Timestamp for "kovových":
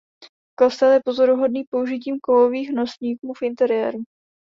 2.19-2.69